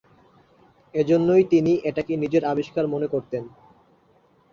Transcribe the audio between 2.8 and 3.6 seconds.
মনে করতেন।